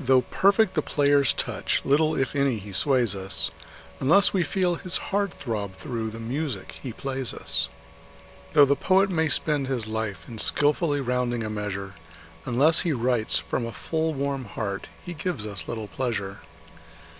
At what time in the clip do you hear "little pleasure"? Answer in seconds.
15.68-16.40